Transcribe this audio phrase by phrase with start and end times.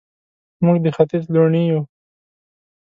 [0.65, 1.81] موږ د ختیځ لوڼې یو